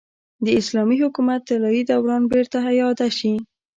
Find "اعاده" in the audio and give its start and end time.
2.69-3.07